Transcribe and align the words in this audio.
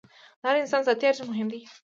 د 0.41 0.41
هر 0.47 0.55
انسان 0.61 0.81
ذاتي 0.87 1.05
ارزښت 1.07 1.29
مهم 1.31 1.47
دی. 1.53 1.61